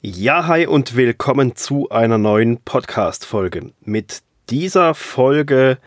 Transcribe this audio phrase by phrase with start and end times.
[0.00, 3.72] Ja, hi und willkommen zu einer neuen Podcast-Folge.
[3.80, 5.78] Mit dieser Folge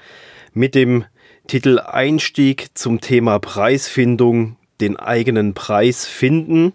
[0.52, 1.06] mit dem
[1.48, 6.74] Titel Einstieg zum Thema Preisfindung, den eigenen Preis finden,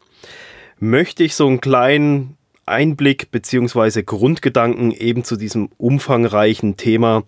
[0.78, 4.02] möchte ich so einen kleinen Einblick bzw.
[4.02, 7.22] Grundgedanken eben zu diesem umfangreichen Thema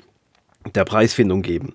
[0.75, 1.75] der Preisfindung geben.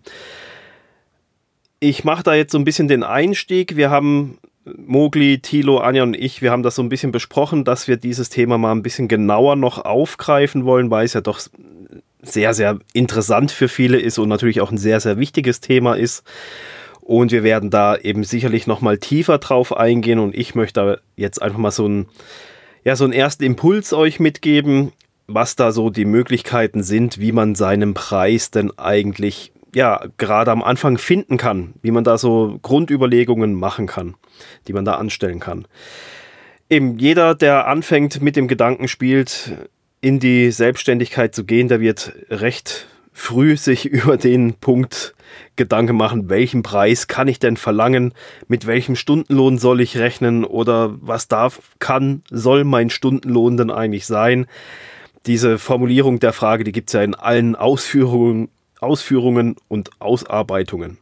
[1.79, 3.75] Ich mache da jetzt so ein bisschen den Einstieg.
[3.75, 7.87] Wir haben Mogli, Thilo, Anja und ich, wir haben das so ein bisschen besprochen, dass
[7.87, 11.39] wir dieses Thema mal ein bisschen genauer noch aufgreifen wollen, weil es ja doch
[12.21, 16.23] sehr, sehr interessant für viele ist und natürlich auch ein sehr, sehr wichtiges Thema ist.
[17.01, 21.41] Und wir werden da eben sicherlich noch mal tiefer drauf eingehen und ich möchte jetzt
[21.41, 22.07] einfach mal so einen,
[22.85, 24.93] ja, so einen ersten Impuls euch mitgeben,
[25.27, 30.63] was da so die Möglichkeiten sind, wie man seinen Preis denn eigentlich ja, gerade am
[30.63, 34.15] Anfang finden kann, wie man da so Grundüberlegungen machen kann,
[34.67, 35.67] die man da anstellen kann.
[36.69, 39.53] Eben jeder, der anfängt mit dem Gedanken spielt,
[40.01, 45.15] in die Selbstständigkeit zu gehen, der wird recht früh sich über den Punkt
[45.55, 48.13] Gedanken machen, welchen Preis kann ich denn verlangen,
[48.47, 54.05] mit welchem Stundenlohn soll ich rechnen oder was darf, kann, soll mein Stundenlohn denn eigentlich
[54.05, 54.47] sein.
[55.25, 58.49] Diese Formulierung der Frage, die gibt es ja in allen Ausführungen
[58.83, 60.97] Ausführungen und Ausarbeitungen.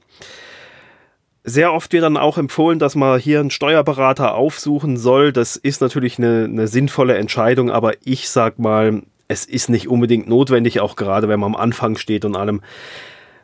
[1.43, 5.33] Sehr oft wird dann auch empfohlen, dass man hier einen Steuerberater aufsuchen soll.
[5.33, 10.27] Das ist natürlich eine, eine sinnvolle Entscheidung, aber ich sag mal, es ist nicht unbedingt
[10.27, 12.61] notwendig, auch gerade wenn man am Anfang steht und allem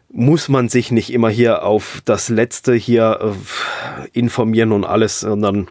[0.09, 5.67] muss man sich nicht immer hier auf das Letzte hier äh, informieren und alles, sondern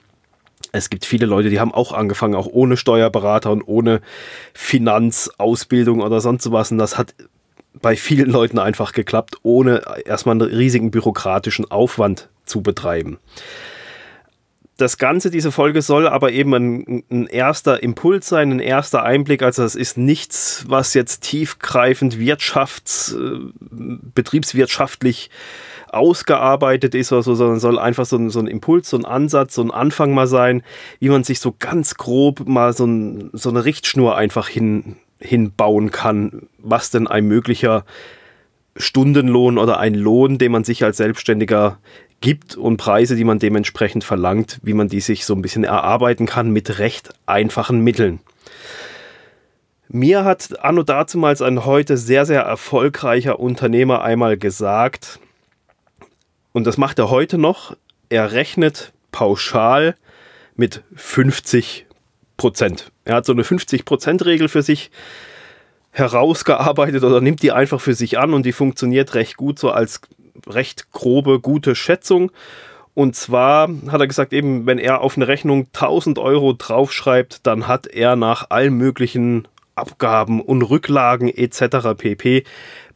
[0.73, 4.01] es gibt viele Leute, die haben auch angefangen, auch ohne Steuerberater und ohne
[4.53, 6.71] Finanzausbildung oder sonst was.
[6.71, 7.15] Und das hat
[7.81, 13.19] bei vielen Leuten einfach geklappt, ohne erstmal einen riesigen bürokratischen Aufwand zu betreiben.
[14.79, 19.43] Das Ganze, diese Folge soll aber eben ein, ein, erster Impuls sein, ein erster Einblick.
[19.43, 23.53] Also es ist nichts, was jetzt tiefgreifend wirtschafts-, äh,
[24.15, 25.31] betriebswirtschaftlich
[25.89, 29.55] ausgearbeitet ist oder so, sondern soll einfach so ein, so ein Impuls, so ein Ansatz,
[29.55, 30.63] so ein Anfang mal sein,
[30.99, 35.91] wie man sich so ganz grob mal so, ein, so eine Richtschnur einfach hin, hinbauen
[35.91, 37.85] kann, was denn ein möglicher
[38.77, 41.79] Stundenlohn oder ein Lohn, den man sich als Selbstständiger
[42.21, 46.27] gibt und Preise, die man dementsprechend verlangt, wie man die sich so ein bisschen erarbeiten
[46.27, 48.21] kann mit recht einfachen Mitteln.
[49.89, 55.21] Mir hat Anno dazumals ein heute sehr, sehr erfolgreicher Unternehmer einmal gesagt,
[56.53, 57.77] und das macht er heute noch,
[58.09, 59.95] er rechnet pauschal
[60.57, 61.86] mit 50
[62.37, 62.91] Prozent.
[63.05, 64.91] Er hat so eine 50 Prozent Regel für sich
[65.91, 70.03] herausgearbeitet oder nimmt die einfach für sich an und die funktioniert recht gut so als
[70.47, 72.31] recht grobe, gute Schätzung.
[72.93, 77.67] Und zwar hat er gesagt, eben, wenn er auf eine Rechnung 1000 Euro draufschreibt, dann
[77.67, 81.95] hat er nach allen möglichen Abgaben und Rücklagen etc.
[81.97, 82.45] pp.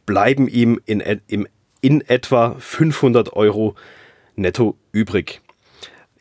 [0.05, 1.47] bleiben ihm in, in,
[1.81, 3.75] in etwa 500 Euro
[4.35, 5.41] netto übrig.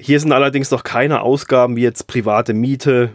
[0.03, 3.11] Hier sind allerdings noch keine Ausgaben wie jetzt private Miete,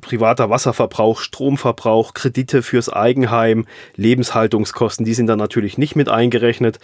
[0.00, 3.66] privater Wasserverbrauch, Stromverbrauch, Kredite fürs Eigenheim,
[3.96, 6.78] Lebenshaltungskosten, die sind da natürlich nicht mit eingerechnet.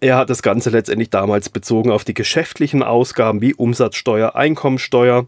[0.00, 5.26] Er hat das Ganze letztendlich damals bezogen auf die geschäftlichen Ausgaben wie Umsatzsteuer, Einkommensteuer,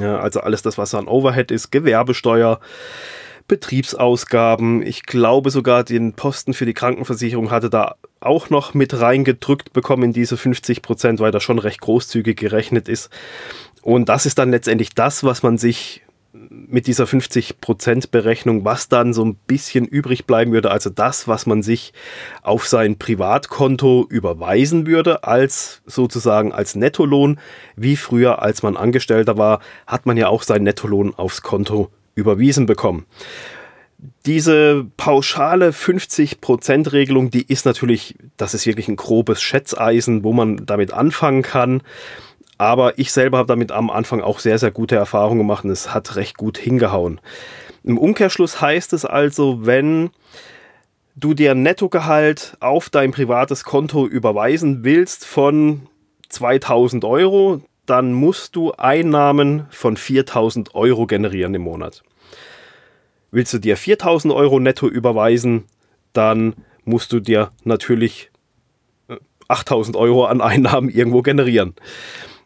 [0.00, 2.58] also alles das, was an Overhead ist, Gewerbesteuer,
[3.48, 4.82] Betriebsausgaben.
[4.82, 10.04] Ich glaube sogar den Posten für die Krankenversicherung hatte da auch noch mit reingedrückt bekommen
[10.04, 13.10] in diese 50 Prozent, weil das schon recht großzügig gerechnet ist.
[13.82, 19.14] Und das ist dann letztendlich das, was man sich mit dieser 50% Berechnung, was dann
[19.14, 21.92] so ein bisschen übrig bleiben würde, also das, was man sich
[22.42, 27.40] auf sein Privatkonto überweisen würde, als sozusagen als Nettolohn,
[27.76, 32.66] wie früher, als man Angestellter war, hat man ja auch seinen Nettolohn aufs Konto überwiesen
[32.66, 33.06] bekommen.
[34.26, 40.92] Diese pauschale 50%-Regelung, die ist natürlich, das ist wirklich ein grobes Schätzeisen, wo man damit
[40.92, 41.82] anfangen kann.
[42.58, 45.94] Aber ich selber habe damit am Anfang auch sehr, sehr gute Erfahrungen gemacht und es
[45.94, 47.20] hat recht gut hingehauen.
[47.84, 50.10] Im Umkehrschluss heißt es also, wenn
[51.16, 55.82] du dir Nettogehalt auf dein privates Konto überweisen willst von
[56.28, 62.02] 2000 Euro, dann musst du Einnahmen von 4000 Euro generieren im Monat.
[63.30, 65.64] Willst du dir 4000 Euro netto überweisen,
[66.12, 66.54] dann
[66.84, 68.30] musst du dir natürlich
[69.48, 71.74] 8000 äh, Euro an Einnahmen irgendwo generieren.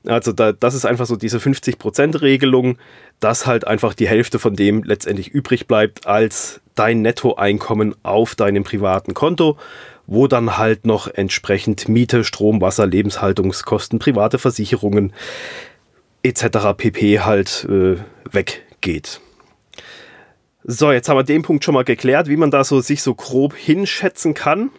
[0.07, 2.79] Also da, das ist einfach so diese 50%-Regelung,
[3.21, 8.65] dass halt einfach die Hälfte von dem letztendlich übrig bleibt als dein Nettoeinkommen auf deinem
[8.65, 9.57] privaten Konto,
[10.07, 15.13] wo dann halt noch entsprechend Miete, Strom, Wasser, Lebenshaltungskosten, private Versicherungen,
[16.25, 16.75] etc.
[16.77, 17.97] pp halt äh,
[18.31, 19.21] weggeht.
[20.65, 23.15] So, jetzt haben wir den Punkt schon mal geklärt, wie man da so sich so
[23.15, 24.71] grob hinschätzen kann.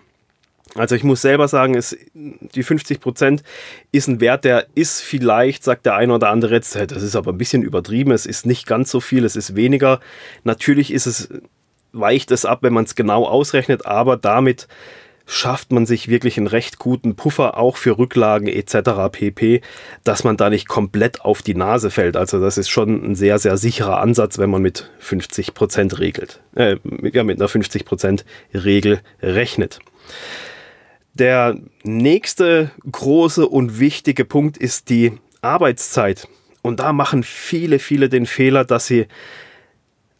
[0.75, 3.43] Also ich muss selber sagen, ist, die 50 Prozent
[3.91, 7.31] ist ein Wert, der ist vielleicht, sagt der eine oder andere jetzt, das ist aber
[7.31, 9.99] ein bisschen übertrieben, es ist nicht ganz so viel, es ist weniger.
[10.43, 11.29] Natürlich ist es,
[11.91, 14.67] weicht es ab, wenn man es genau ausrechnet, aber damit
[15.25, 18.91] schafft man sich wirklich einen recht guten Puffer auch für Rücklagen etc.
[19.11, 19.61] pp,
[20.03, 22.17] dass man da nicht komplett auf die Nase fällt.
[22.17, 26.77] Also das ist schon ein sehr, sehr sicherer Ansatz, wenn man mit 50% regelt, äh,
[27.13, 28.23] ja, mit einer 50%
[28.53, 29.79] Regel rechnet.
[31.13, 36.27] Der nächste große und wichtige Punkt ist die Arbeitszeit.
[36.63, 39.07] Und da machen viele, viele den Fehler, dass sie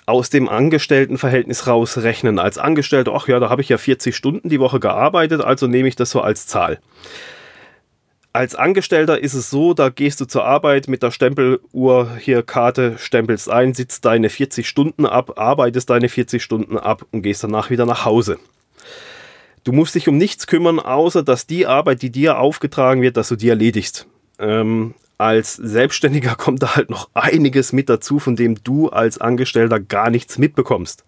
[0.06, 2.40] aus dem Angestelltenverhältnis rausrechnen.
[2.40, 5.88] Als Angestellter, ach ja, da habe ich ja 40 Stunden die Woche gearbeitet, also nehme
[5.88, 6.80] ich das so als Zahl.
[8.36, 12.96] Als Angestellter ist es so, da gehst du zur Arbeit mit der Stempeluhr hier Karte,
[12.98, 17.70] stempelst ein, sitzt deine 40 Stunden ab, arbeitest deine 40 Stunden ab und gehst danach
[17.70, 18.40] wieder nach Hause.
[19.64, 23.30] Du musst dich um nichts kümmern, außer dass die Arbeit, die dir aufgetragen wird, dass
[23.30, 24.08] du die erledigst.
[24.40, 29.80] Ähm, als Selbstständiger kommt da halt noch einiges mit dazu, von dem du als Angestellter
[29.80, 31.06] gar nichts mitbekommst.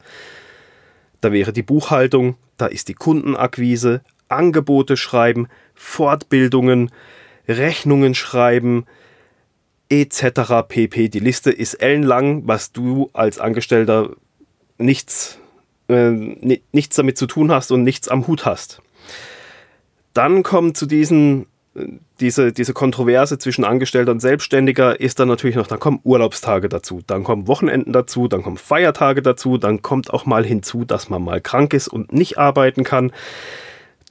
[1.20, 6.92] Da wäre die Buchhaltung, da ist die Kundenakquise, Angebote schreiben, Fortbildungen,
[7.48, 8.86] Rechnungen schreiben,
[9.90, 10.64] etc.
[10.66, 11.10] pp.
[11.10, 14.12] Die Liste ist ellenlang, was du als Angestellter
[14.78, 15.40] nichts,
[15.90, 16.10] äh,
[16.72, 18.82] nichts damit zu tun hast und nichts am Hut hast.
[20.14, 21.48] Dann kommen zu diesen
[22.20, 27.02] diese, diese Kontroverse zwischen Angestellter und Selbstständiger ist dann natürlich noch, dann kommen Urlaubstage dazu,
[27.06, 31.24] dann kommen Wochenenden dazu, dann kommen Feiertage dazu, dann kommt auch mal hinzu, dass man
[31.24, 33.12] mal krank ist und nicht arbeiten kann.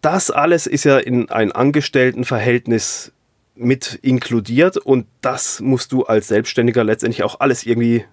[0.02, 3.12] Das alles ist ja in ein Angestelltenverhältnis
[3.54, 8.04] mit inkludiert und das musst du als Selbstständiger letztendlich auch alles irgendwie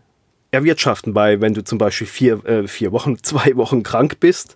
[0.52, 4.56] erwirtschaften, weil wenn du zum Beispiel vier, äh, vier Wochen, zwei Wochen krank bist,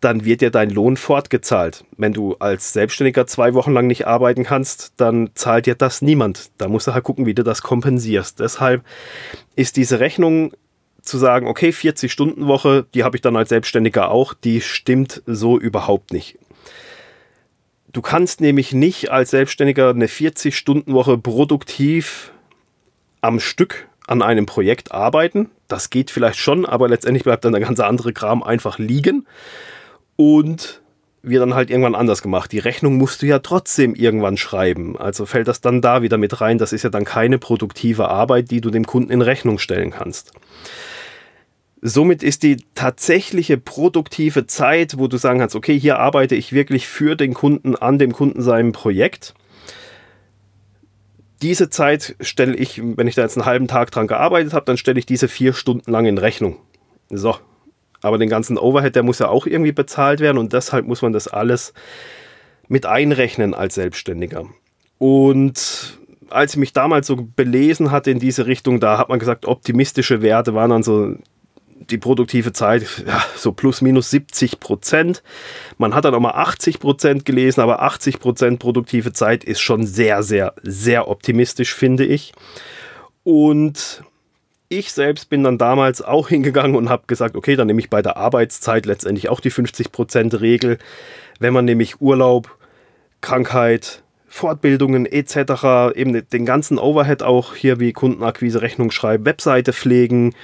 [0.00, 1.84] dann wird dir dein Lohn fortgezahlt.
[1.96, 6.50] Wenn du als Selbstständiger zwei Wochen lang nicht arbeiten kannst, dann zahlt dir das niemand.
[6.56, 8.40] Da musst du halt gucken, wie du das kompensierst.
[8.40, 8.82] Deshalb
[9.56, 10.52] ist diese Rechnung
[11.02, 15.22] zu sagen, okay, 40 Stunden Woche, die habe ich dann als Selbstständiger auch, die stimmt
[15.26, 16.38] so überhaupt nicht.
[17.92, 22.32] Du kannst nämlich nicht als Selbstständiger eine 40 Stunden Woche produktiv
[23.20, 25.50] am Stück an einem Projekt arbeiten.
[25.68, 29.26] Das geht vielleicht schon, aber letztendlich bleibt dann der ganze andere Kram einfach liegen
[30.20, 30.82] und
[31.22, 32.52] wird dann halt irgendwann anders gemacht.
[32.52, 34.98] Die Rechnung musst du ja trotzdem irgendwann schreiben.
[34.98, 36.58] Also fällt das dann da wieder mit rein.
[36.58, 40.32] Das ist ja dann keine produktive Arbeit, die du dem Kunden in Rechnung stellen kannst.
[41.80, 46.86] Somit ist die tatsächliche produktive Zeit, wo du sagen kannst, okay, hier arbeite ich wirklich
[46.86, 49.32] für den Kunden, an dem Kunden seinem Projekt.
[51.40, 54.76] Diese Zeit stelle ich, wenn ich da jetzt einen halben Tag dran gearbeitet habe, dann
[54.76, 56.58] stelle ich diese vier Stunden lang in Rechnung.
[57.08, 57.36] So,
[58.02, 61.12] aber den ganzen Overhead, der muss ja auch irgendwie bezahlt werden und deshalb muss man
[61.12, 61.72] das alles
[62.68, 64.46] mit einrechnen als Selbstständiger.
[64.98, 65.98] Und
[66.30, 70.22] als ich mich damals so belesen hatte in diese Richtung, da hat man gesagt, optimistische
[70.22, 71.16] Werte waren dann so
[71.88, 75.22] die produktive Zeit, ja, so plus minus 70 Prozent.
[75.78, 79.86] Man hat dann auch mal 80 Prozent gelesen, aber 80 Prozent produktive Zeit ist schon
[79.86, 82.32] sehr, sehr, sehr optimistisch, finde ich.
[83.24, 84.02] Und
[84.70, 88.02] ich selbst bin dann damals auch hingegangen und habe gesagt, okay, dann nehme ich bei
[88.02, 90.78] der Arbeitszeit letztendlich auch die 50%-Regel.
[91.40, 92.56] Wenn man nämlich Urlaub,
[93.20, 100.36] Krankheit, Fortbildungen etc., eben den ganzen Overhead auch hier wie Kundenakquise, Rechnung schreiben, Webseite pflegen,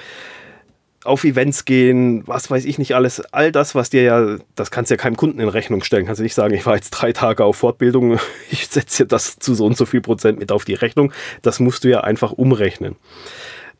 [1.04, 4.90] auf Events gehen, was weiß ich nicht alles, all das, was dir ja, das kannst
[4.90, 6.04] du ja keinem Kunden in Rechnung stellen.
[6.04, 8.18] Kannst du nicht sagen, ich war jetzt drei Tage auf Fortbildung,
[8.50, 11.12] ich setze dir das zu so und so viel Prozent mit auf die Rechnung.
[11.42, 12.96] Das musst du ja einfach umrechnen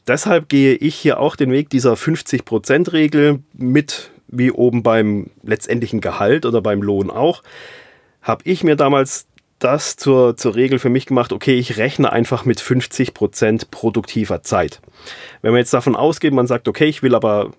[0.07, 6.47] deshalb gehe ich hier auch den Weg dieser 50%-Regel mit, wie oben beim letztendlichen Gehalt
[6.47, 7.43] oder beim Lohn auch,
[8.23, 9.27] habe ich mir damals
[9.59, 14.81] das zur, zur Regel für mich gemacht, okay, ich rechne einfach mit 50% produktiver Zeit.
[15.43, 17.53] Wenn man jetzt davon ausgeht, man sagt, okay, ich will aber,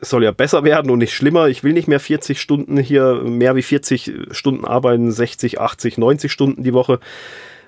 [0.00, 3.22] es soll ja besser werden und nicht schlimmer, ich will nicht mehr 40 Stunden hier,
[3.24, 7.00] mehr wie 40 Stunden arbeiten, 60, 80, 90 Stunden die Woche,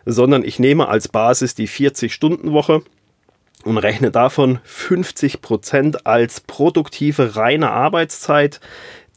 [0.05, 2.83] sondern ich nehme als Basis die 40-Stunden-Woche
[3.65, 8.61] und rechne davon 50% als produktive reine Arbeitszeit,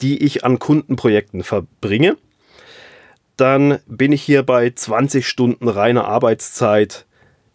[0.02, 2.18] die ich an Kundenprojekten verbringe,
[3.38, 7.06] dann bin ich hier bei 20 Stunden reiner Arbeitszeit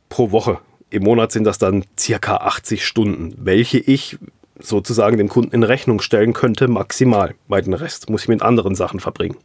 [0.08, 0.58] pro Woche.
[0.90, 4.18] Im Monat sind das dann circa 80 Stunden, welche ich
[4.58, 7.34] sozusagen dem Kunden in Rechnung stellen könnte, maximal.
[7.46, 9.36] Weil den Rest muss ich mit anderen Sachen verbringen.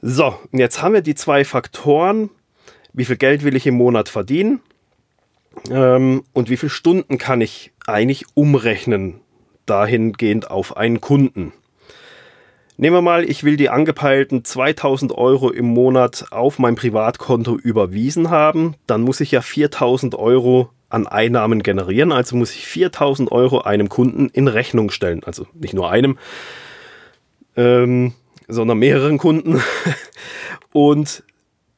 [0.00, 2.30] So, und jetzt haben wir die zwei Faktoren
[2.92, 4.60] wie viel Geld will ich im Monat verdienen
[5.70, 9.20] ähm, und wie viele Stunden kann ich eigentlich umrechnen
[9.66, 11.52] dahingehend auf einen Kunden.
[12.76, 18.30] Nehmen wir mal, ich will die angepeilten 2000 Euro im Monat auf mein Privatkonto überwiesen
[18.30, 23.60] haben, dann muss ich ja 4000 Euro an Einnahmen generieren, also muss ich 4000 Euro
[23.62, 26.18] einem Kunden in Rechnung stellen, also nicht nur einem,
[27.56, 28.12] ähm,
[28.46, 29.60] sondern mehreren Kunden.
[30.72, 31.24] Und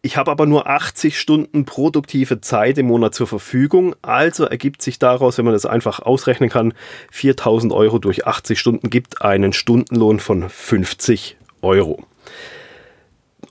[0.02, 3.94] ich habe aber nur 80 Stunden produktive Zeit im Monat zur Verfügung.
[4.00, 6.72] Also ergibt sich daraus, wenn man das einfach ausrechnen kann,
[7.10, 12.02] 4000 Euro durch 80 Stunden gibt einen Stundenlohn von 50 Euro.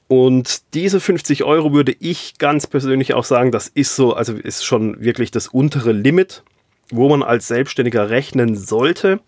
[0.07, 4.65] Und diese 50 Euro würde ich ganz persönlich auch sagen, das ist so, also ist
[4.65, 6.43] schon wirklich das untere Limit,
[6.89, 9.19] wo man als Selbstständiger rechnen sollte.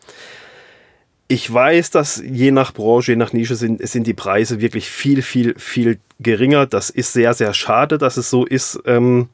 [1.32, 5.22] Ich weiß, dass je nach Branche, je nach Nische sind, sind die Preise wirklich viel,
[5.22, 6.66] viel, viel geringer.
[6.66, 8.82] Das ist sehr, sehr schade, dass es so ist.
[8.86, 9.30] Ähm,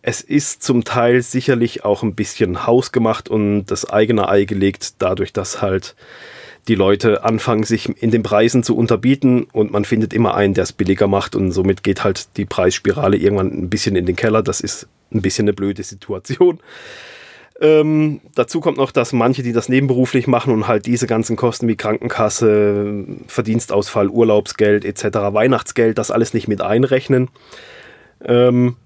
[0.00, 5.32] es ist zum Teil sicherlich auch ein bisschen hausgemacht und das eigene Ei gelegt, dadurch,
[5.32, 5.96] dass halt
[6.68, 10.62] die Leute anfangen, sich in den Preisen zu unterbieten und man findet immer einen, der
[10.62, 14.44] es billiger macht und somit geht halt die Preisspirale irgendwann ein bisschen in den Keller.
[14.44, 16.60] Das ist ein bisschen eine blöde Situation.
[17.60, 21.68] Ähm, dazu kommt noch, dass manche, die das nebenberuflich machen und halt diese ganzen Kosten
[21.68, 27.28] wie Krankenkasse, Verdienstausfall, Urlaubsgeld etc., Weihnachtsgeld, das alles nicht mit einrechnen.
[28.24, 28.76] Ähm,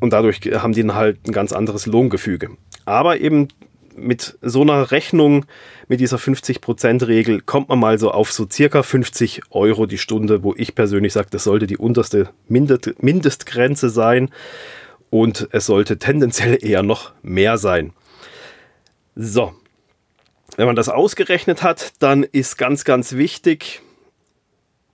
[0.00, 2.50] und dadurch haben die dann halt ein ganz anderes Lohngefüge.
[2.84, 3.48] Aber eben
[3.96, 5.46] mit so einer Rechnung,
[5.88, 10.54] mit dieser 50%-Regel, kommt man mal so auf so circa 50 Euro die Stunde, wo
[10.56, 14.30] ich persönlich sage, das sollte die unterste Mindestgrenze sein
[15.10, 17.92] und es sollte tendenziell eher noch mehr sein.
[19.16, 19.52] So,
[20.56, 23.82] wenn man das ausgerechnet hat, dann ist ganz, ganz wichtig,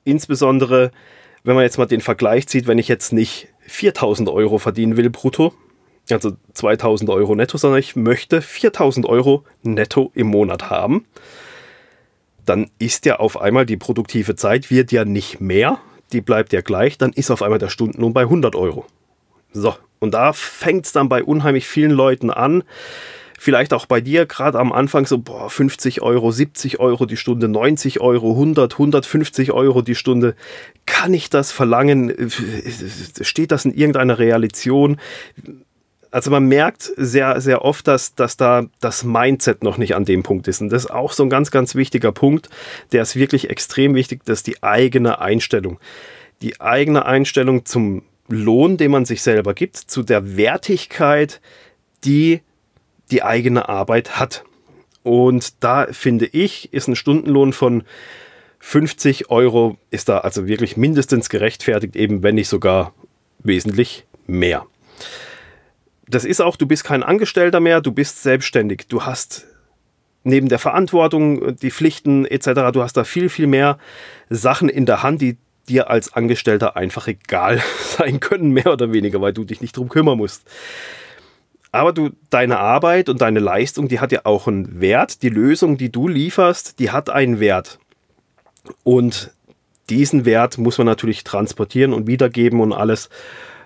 [0.04, 0.90] insbesondere
[1.46, 5.10] wenn man jetzt mal den Vergleich zieht, wenn ich jetzt nicht 4000 Euro verdienen will
[5.10, 5.54] brutto,
[6.10, 11.06] also 2000 Euro netto, sondern ich möchte 4000 Euro netto im Monat haben,
[12.44, 15.78] dann ist ja auf einmal die produktive Zeit wird ja nicht mehr,
[16.12, 18.84] die bleibt ja gleich, dann ist auf einmal der Stundenlohn bei 100 Euro.
[19.52, 22.64] So, und da fängt es dann bei unheimlich vielen Leuten an.
[23.38, 27.48] Vielleicht auch bei dir gerade am Anfang so, boah, 50 Euro, 70 Euro die Stunde,
[27.48, 30.34] 90 Euro, 100, 150 Euro die Stunde.
[30.86, 32.30] Kann ich das verlangen?
[33.20, 34.98] Steht das in irgendeiner Relation?
[36.10, 40.22] Also man merkt sehr, sehr oft, dass, dass da das Mindset noch nicht an dem
[40.22, 40.62] Punkt ist.
[40.62, 42.48] Und das ist auch so ein ganz, ganz wichtiger Punkt.
[42.92, 45.78] Der ist wirklich extrem wichtig, das ist die eigene Einstellung.
[46.40, 51.40] Die eigene Einstellung zum Lohn, den man sich selber gibt, zu der Wertigkeit,
[52.04, 52.40] die
[53.10, 54.44] die eigene Arbeit hat.
[55.02, 57.84] Und da finde ich, ist ein Stundenlohn von
[58.58, 62.92] 50 Euro, ist da also wirklich mindestens gerechtfertigt, eben wenn nicht sogar
[63.38, 64.66] wesentlich mehr.
[66.08, 68.86] Das ist auch, du bist kein Angestellter mehr, du bist selbstständig.
[68.88, 69.46] Du hast
[70.24, 73.78] neben der Verantwortung, die Pflichten etc., du hast da viel, viel mehr
[74.28, 75.36] Sachen in der Hand, die
[75.68, 79.88] dir als Angestellter einfach egal sein können, mehr oder weniger, weil du dich nicht drum
[79.88, 80.44] kümmern musst.
[81.72, 85.22] Aber du, deine Arbeit und deine Leistung, die hat ja auch einen Wert.
[85.22, 87.78] Die Lösung, die du lieferst, die hat einen Wert.
[88.82, 89.32] Und
[89.90, 93.08] diesen Wert muss man natürlich transportieren und wiedergeben und alles.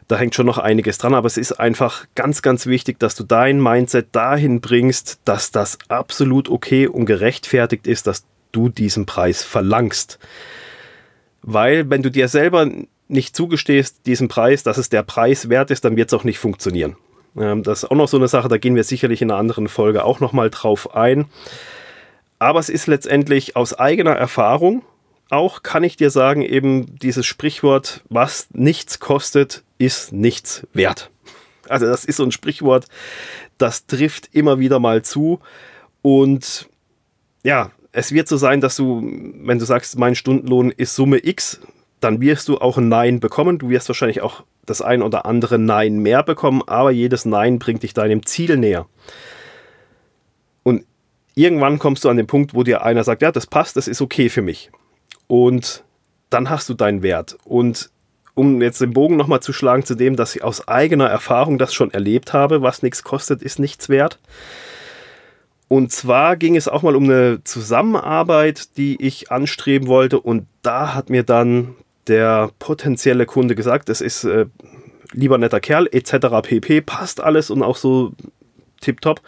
[0.09, 3.23] Da hängt schon noch einiges dran, aber es ist einfach ganz, ganz wichtig, dass du
[3.23, 9.45] dein Mindset dahin bringst, dass das absolut okay und gerechtfertigt ist, dass du diesen Preis
[9.45, 10.19] verlangst.
[11.43, 12.69] Weil wenn du dir selber
[13.09, 16.39] nicht zugestehst, diesen Preis, dass es der Preis wert ist, dann wird es auch nicht
[16.39, 16.97] funktionieren.
[17.37, 19.69] Ähm, das ist auch noch so eine Sache, da gehen wir sicherlich in einer anderen
[19.69, 21.27] Folge auch nochmal drauf ein.
[22.39, 24.83] Aber es ist letztendlich aus eigener Erfahrung
[25.29, 31.11] auch, kann ich dir sagen, eben dieses Sprichwort, was nichts kostet, ist nichts wert.
[31.69, 32.87] Also das ist so ein Sprichwort,
[33.59, 35.41] das trifft immer wieder mal zu.
[36.03, 36.69] Und
[37.45, 41.61] ja, es wird so sein, dass du, wenn du sagst, mein Stundenlohn ist Summe X,
[42.01, 43.59] dann wirst du auch ein Nein bekommen.
[43.59, 47.83] Du wirst wahrscheinlich auch das ein oder andere Nein mehr bekommen, aber jedes Nein bringt
[47.83, 48.87] dich deinem Ziel näher.
[50.63, 50.85] Und
[51.35, 54.01] irgendwann kommst du an den Punkt, wo dir einer sagt, ja, das passt, das ist
[54.01, 54.71] okay für mich.
[55.27, 55.85] Und
[56.31, 57.37] dann hast du deinen Wert.
[57.45, 57.91] Und
[58.35, 61.75] um jetzt den Bogen nochmal zu schlagen zu dem, dass ich aus eigener Erfahrung das
[61.75, 64.19] schon erlebt habe, was nichts kostet, ist nichts wert
[65.73, 70.19] und zwar ging es auch mal um eine Zusammenarbeit, die ich anstreben wollte.
[70.19, 71.77] Und da hat mir dann
[72.09, 74.47] der potenzielle Kunde gesagt, das ist äh,
[75.13, 76.43] lieber netter Kerl, etc.
[76.43, 76.81] pp.
[76.81, 78.11] Passt alles und auch so
[78.81, 79.21] tipptopp.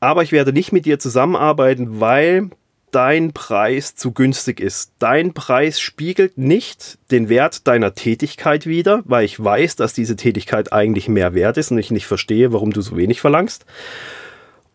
[0.00, 2.50] Aber ich werde nicht mit dir zusammenarbeiten, weil
[2.90, 4.92] dein Preis zu günstig ist.
[4.98, 10.74] Dein Preis spiegelt nicht den Wert deiner Tätigkeit wider, weil ich weiß, dass diese Tätigkeit
[10.74, 13.64] eigentlich mehr wert ist und ich nicht verstehe, warum du so wenig verlangst.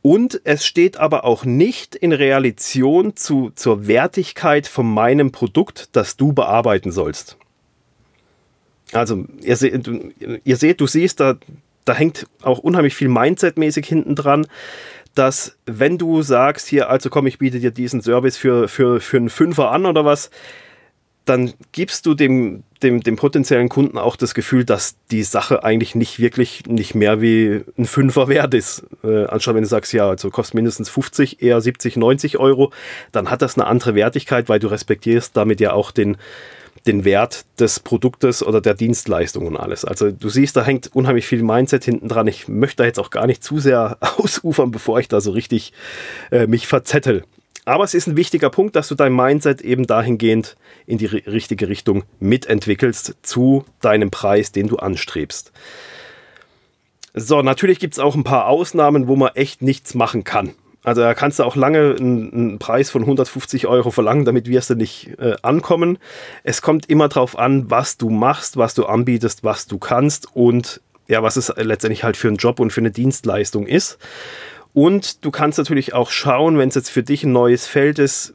[0.01, 6.15] Und es steht aber auch nicht in Relation zu, zur Wertigkeit von meinem Produkt, das
[6.15, 7.37] du bearbeiten sollst.
[8.93, 9.89] Also, ihr, seht,
[10.43, 11.35] ihr seht, du siehst, da,
[11.85, 14.47] da hängt auch unheimlich viel Mindset-mäßig hinten dran
[15.15, 19.17] dass wenn du sagst, hier, also komm, ich biete dir diesen Service für, für, für
[19.17, 20.29] einen Fünfer an oder was,
[21.29, 25.93] dann gibst du dem, dem, dem potenziellen Kunden auch das Gefühl, dass die Sache eigentlich
[25.93, 28.83] nicht wirklich nicht mehr wie ein Fünfer wert ist.
[29.03, 32.71] Äh, anstatt wenn du sagst, ja, also kostet mindestens 50, eher 70, 90 Euro,
[33.11, 36.17] dann hat das eine andere Wertigkeit, weil du respektierst damit ja auch den,
[36.87, 39.85] den Wert des Produktes oder der Dienstleistung und alles.
[39.85, 42.25] Also du siehst, da hängt unheimlich viel Mindset hinten dran.
[42.25, 45.73] Ich möchte da jetzt auch gar nicht zu sehr ausufern, bevor ich da so richtig
[46.31, 47.23] äh, mich verzettel.
[47.69, 50.57] Aber es ist ein wichtiger Punkt, dass du dein Mindset eben dahingehend
[50.87, 55.51] in die richtige Richtung mitentwickelst zu deinem Preis, den du anstrebst.
[57.13, 60.55] So, natürlich gibt es auch ein paar Ausnahmen, wo man echt nichts machen kann.
[60.83, 64.75] Also da kannst du auch lange einen, Preis von 150 Euro verlangen, damit wirst du
[64.75, 65.99] nicht äh, ankommen.
[66.43, 70.81] Es kommt immer darauf an, was du machst, was du anbietest, was du kannst und
[71.07, 73.99] ja, was es letztendlich halt für einen Job und für eine Dienstleistung ist.
[74.73, 78.33] Und du kannst natürlich auch schauen, wenn es jetzt für dich ein neues Feld ist,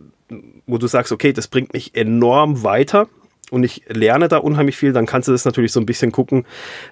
[0.66, 3.08] wo du sagst, okay, das bringt mich enorm weiter
[3.50, 6.46] und ich lerne da unheimlich viel, dann kannst du das natürlich so ein bisschen gucken,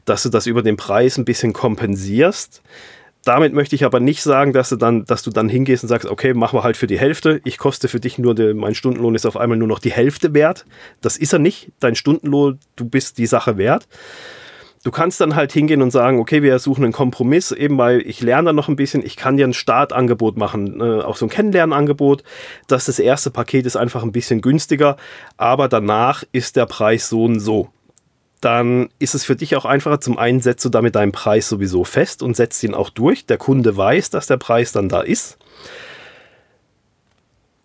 [0.05, 2.63] dass du das über den Preis ein bisschen kompensierst.
[3.25, 6.09] Damit möchte ich aber nicht sagen, dass du dann, dass du dann hingehst und sagst,
[6.09, 7.41] okay, machen wir halt für die Hälfte.
[7.45, 10.65] Ich koste für dich nur, mein Stundenlohn ist auf einmal nur noch die Hälfte wert.
[11.01, 11.71] Das ist er nicht.
[11.79, 13.87] Dein Stundenlohn, du bist die Sache wert.
[14.85, 18.21] Du kannst dann halt hingehen und sagen, okay, wir suchen einen Kompromiss, eben weil ich
[18.21, 21.29] lerne dann noch ein bisschen, ich kann dir ein Startangebot machen, äh, auch so ein
[21.29, 22.25] Kennenlernangebot,
[22.67, 24.97] dass das erste Paket ist einfach ein bisschen günstiger,
[25.37, 27.71] aber danach ist der Preis so und so
[28.43, 30.01] dann ist es für dich auch einfacher.
[30.01, 33.25] Zum einen setzt du damit deinen Preis sowieso fest und setzt ihn auch durch.
[33.25, 35.39] Der Kunde weiß, dass der Preis dann da ist.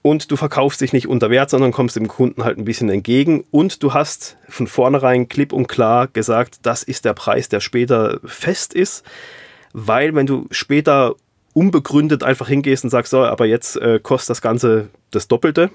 [0.07, 3.43] Und du verkaufst dich nicht unter Wert, sondern kommst dem Kunden halt ein bisschen entgegen.
[3.51, 8.21] Und du hast von vornherein klipp und klar gesagt, das ist der Preis, der später
[8.23, 9.03] fest ist.
[9.73, 11.15] Weil wenn du später
[11.51, 15.71] unbegründet einfach hingehst und sagst, so, aber jetzt äh, kostet das Ganze das Doppelte,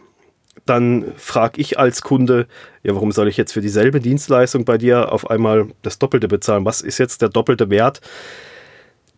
[0.64, 2.47] dann frage ich als Kunde,
[2.83, 6.64] ja, warum soll ich jetzt für dieselbe Dienstleistung bei dir auf einmal das Doppelte bezahlen?
[6.64, 8.01] Was ist jetzt der doppelte Wert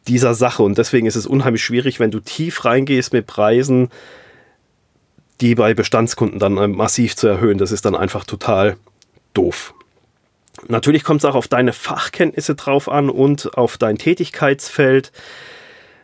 [0.09, 0.65] dieser Sache?
[0.65, 3.91] Und deswegen ist es unheimlich schwierig, wenn du tief reingehst mit Preisen,
[5.41, 7.59] die bei Bestandskunden dann äh, massiv zu erhöhen.
[7.59, 8.77] Das ist dann einfach total
[9.33, 9.75] doof.
[10.69, 15.13] Natürlich kommt es auch auf deine Fachkenntnisse drauf an und auf dein Tätigkeitsfeld.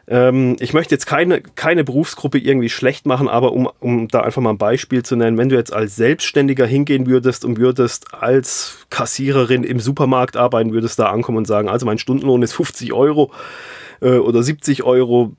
[0.08, 4.42] Ähm, ich möchte jetzt keine, keine Berufsgruppe irgendwie schlecht machen, aber um, um da einfach
[4.42, 8.86] mal ein Beispiel zu nennen, wenn du jetzt als Selbstständiger hingehen würdest und würdest als
[8.90, 13.32] Kassiererin im Supermarkt arbeiten, würdest da ankommen und sagen, also mein Stundenlohn ist 50 Euro
[14.00, 15.32] äh, oder 70 Euro.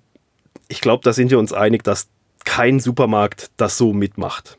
[0.69, 2.08] Ich glaube, da sind wir uns einig, dass
[2.45, 4.58] kein Supermarkt das so mitmacht.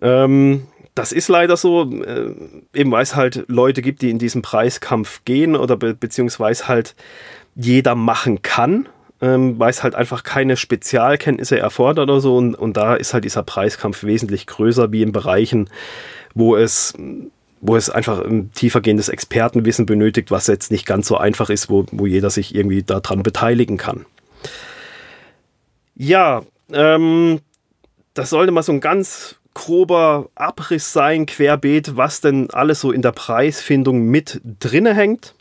[0.00, 2.30] Ähm, das ist leider so, äh,
[2.72, 6.94] eben weil es halt Leute gibt, die in diesen Preiskampf gehen oder be beziehungsweise halt
[7.56, 8.88] jeder machen kann,
[9.20, 12.36] ähm, weil es halt einfach keine Spezialkenntnisse erfordert oder so.
[12.36, 15.68] Und, und da ist halt dieser Preiskampf wesentlich größer wie in Bereichen,
[16.34, 16.94] wo es
[17.66, 21.86] wo es einfach ein tiefergehendes Expertenwissen benötigt, was jetzt nicht ganz so einfach ist, wo,
[21.92, 24.04] wo jeder sich irgendwie daran beteiligen kann.
[25.96, 27.40] Ja, ähm,
[28.14, 33.02] das sollte mal so ein ganz grober Abriss sein, querbeet, was denn alles so in
[33.02, 35.34] der Preisfindung mit drinne hängt.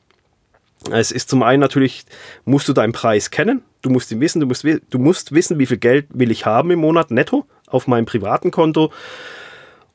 [0.92, 2.06] Es ist zum einen natürlich,
[2.46, 5.66] musst du deinen Preis kennen, du musst ihn wissen, du musst, du musst wissen, wie
[5.66, 8.92] viel Geld will ich haben im Monat netto auf meinem privaten Konto.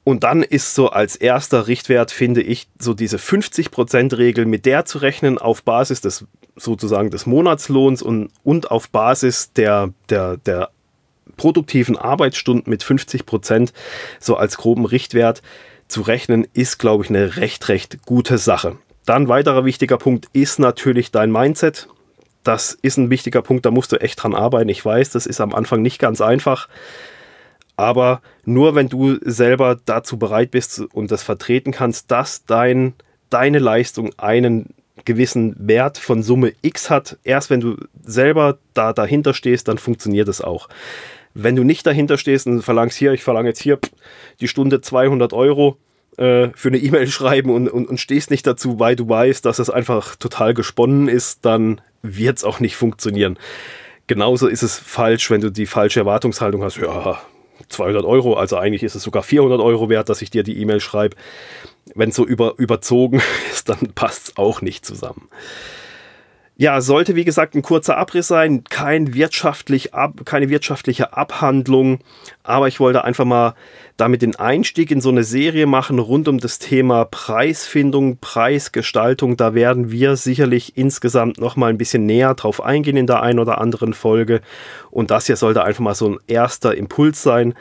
[0.03, 4.99] Und dann ist so als erster Richtwert, finde ich, so diese 50%-Regel mit der zu
[4.99, 6.25] rechnen auf Basis des
[6.59, 10.71] sozusagen des Monatslohns und, und auf Basis der, der, der
[11.37, 13.73] produktiven Arbeitsstunden mit 50%
[14.21, 15.43] so als groben Richtwert
[15.87, 18.77] zu rechnen, ist, glaube ich, eine recht, recht gute Sache.
[19.07, 21.89] Dann weiterer wichtiger Punkt ist natürlich dein Mindset.
[22.45, 24.69] Das ist ein wichtiger Punkt, da musst du echt dran arbeiten.
[24.69, 26.69] Ich weiß, das ist am Anfang nicht ganz einfach.
[27.77, 32.95] Aber nur wenn du selber dazu bereit bist und das vertreten kannst, dass dein,
[33.31, 39.35] deine Leistung einen gewissen Wert von Summe X hat, erst wenn du selber da dahinter
[39.35, 40.69] stehst, dann funktioniert es auch.
[41.35, 43.79] Wenn du nicht dahinter stehst und verlangst hier, ich verlange jetzt hier
[44.41, 45.77] die Stunde 200 Euro,
[46.17, 49.59] äh, für eine E-Mail schreiben und, und, und stehst nicht dazu, weil du weißt, dass
[49.59, 53.39] es einfach total gesponnen ist, dann wird es auch nicht funktionieren.
[54.07, 56.79] Genauso ist es falsch, wenn du die falsche Erwartungshaltung hast.
[56.79, 57.21] Ja,
[57.69, 60.81] 200 Euro, also eigentlich ist es sogar 400 Euro wert, dass ich dir die E-Mail
[60.81, 61.17] schreibe.
[61.99, 63.21] Wenn es so über, überzogen
[63.53, 65.29] ist, dann passt es auch nicht zusammen.
[66.61, 72.01] Ja, sollte wie gesagt ein kurzer Abriss sein, kein wirtschaftlich ab, keine wirtschaftliche Abhandlung,
[72.43, 73.55] aber ich wollte einfach mal
[73.97, 79.37] damit den Einstieg in so eine Serie machen rund um das Thema Preisfindung, Preisgestaltung.
[79.37, 83.39] Da werden wir sicherlich insgesamt noch mal ein bisschen näher drauf eingehen in der einen
[83.39, 84.41] oder anderen Folge
[84.91, 87.55] und das hier sollte einfach mal so ein erster Impuls sein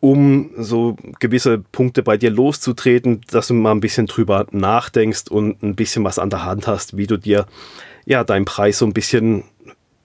[0.00, 5.62] um so gewisse Punkte bei dir loszutreten, dass du mal ein bisschen drüber nachdenkst und
[5.62, 7.46] ein bisschen was an der Hand hast, wie du dir
[8.06, 9.44] ja, deinen Preis so ein bisschen,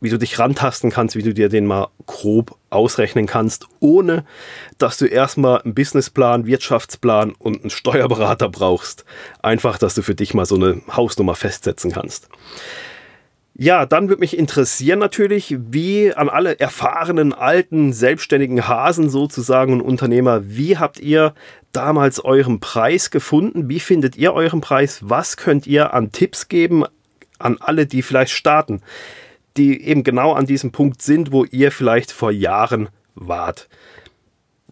[0.02, 4.26] wie du dich rantasten kannst, wie du dir den mal grob ausrechnen kannst, ohne
[4.78, 9.06] dass du erstmal einen Businessplan, Wirtschaftsplan und einen Steuerberater brauchst.
[9.42, 12.28] Einfach, dass du für dich mal so eine Hausnummer festsetzen kannst.
[13.58, 19.82] Ja, dann würde mich interessieren natürlich, wie an alle erfahrenen, alten, selbstständigen Hasen sozusagen und
[19.82, 21.34] Unternehmer, wie habt ihr
[21.72, 23.70] damals euren Preis gefunden?
[23.70, 25.00] Wie findet ihr euren Preis?
[25.04, 26.84] Was könnt ihr an Tipps geben,
[27.40, 28.82] an alle, die vielleicht starten,
[29.58, 33.70] die eben genau an diesem Punkt sind, wo ihr vielleicht vor Jahren wart.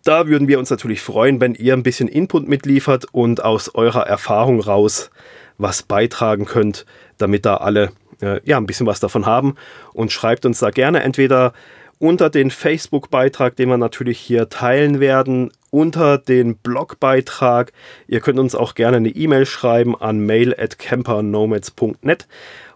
[0.04, 4.06] Da würden wir uns natürlich freuen, wenn ihr ein bisschen Input mitliefert und aus eurer
[4.06, 5.10] Erfahrung raus
[5.58, 6.86] was beitragen könnt,
[7.18, 9.56] damit da alle äh, ja, ein bisschen was davon haben.
[9.94, 11.54] Und schreibt uns da gerne entweder
[12.00, 17.72] unter den Facebook-Beitrag, den wir natürlich hier teilen werden, unter den Blogbeitrag.
[18.08, 22.28] Ihr könnt uns auch gerne eine E-Mail schreiben an mail at campernomads.net,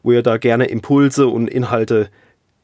[0.03, 2.09] wo ihr da gerne Impulse und Inhalte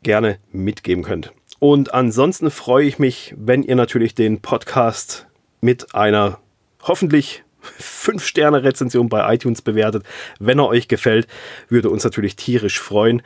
[0.03, 1.33] gerne mitgeben könnt.
[1.59, 5.27] Und ansonsten freue ich mich, wenn ihr natürlich den Podcast
[5.61, 6.39] mit einer
[6.81, 7.43] hoffentlich
[7.79, 10.03] 5-Sterne-Rezension bei iTunes bewertet.
[10.39, 11.27] Wenn er euch gefällt,
[11.69, 13.21] würde uns natürlich tierisch freuen.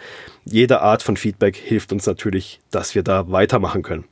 [0.46, 4.06] Jede Art von Feedback hilft uns natürlich, dass wir da weitermachen können.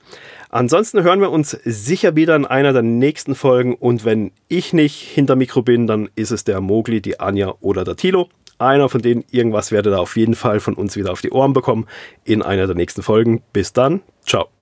[0.50, 4.96] Ansonsten hören wir uns sicher wieder in einer der nächsten Folgen und wenn ich nicht
[4.96, 8.30] hinter Mikro bin, dann ist es der Mogli, die Anja oder der Tilo.
[8.58, 11.52] Einer von denen, irgendwas werde da auf jeden Fall von uns wieder auf die Ohren
[11.52, 11.88] bekommen
[12.24, 13.42] in einer der nächsten Folgen.
[13.52, 14.48] Bis dann, ciao.